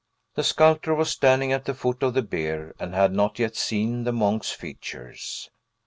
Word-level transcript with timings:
The 0.33 0.43
sculptor 0.43 0.95
was 0.95 1.11
standing 1.11 1.53
at 1.53 1.65
the 1.65 1.75
foot 1.75 2.01
of 2.01 2.15
the 2.15 2.23
bier, 2.23 2.73
and 2.79 2.95
had 2.95 3.13
not 3.13 3.37
yet 3.37 3.55
seen 3.55 4.03
the 4.03 4.11
monk's 4.11 4.49
features. 4.49 5.51